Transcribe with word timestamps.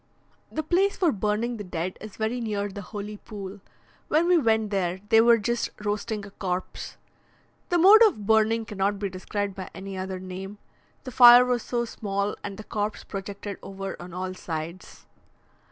The 0.51 0.63
place 0.63 0.97
for 0.97 1.11
burning 1.11 1.57
the 1.57 1.63
dead 1.63 1.99
is 2.01 2.15
very 2.17 2.41
near 2.41 2.67
the 2.69 2.81
holy 2.81 3.17
pool. 3.17 3.59
When 4.07 4.27
we 4.27 4.35
went 4.35 4.71
there, 4.71 4.99
they 5.09 5.21
were 5.21 5.37
just 5.37 5.69
roasting 5.79 6.25
a 6.25 6.31
corpse 6.31 6.97
the 7.69 7.77
mode 7.77 8.01
of 8.07 8.25
burning 8.25 8.65
cannot 8.65 8.97
be 8.97 9.09
described 9.09 9.53
by 9.53 9.69
any 9.75 9.95
other 9.99 10.19
name, 10.19 10.57
the 11.03 11.11
fire 11.11 11.45
was 11.45 11.61
so 11.61 11.85
small, 11.85 12.35
and 12.43 12.57
the 12.57 12.63
corpse 12.63 13.03
projected 13.03 13.59
over 13.61 13.95
on 14.01 14.11
all 14.11 14.33
sides. 14.33 15.05